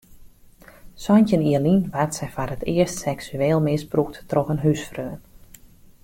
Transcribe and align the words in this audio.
Santjin 1.03 1.43
jier 1.47 1.61
lyn 1.65 1.81
waard 1.91 2.11
sy 2.17 2.27
foar 2.35 2.51
it 2.55 2.65
earst 2.75 3.01
seksueel 3.05 3.61
misbrûkt 3.67 4.15
troch 4.29 4.51
in 4.53 4.63
húsfreon. 4.63 5.19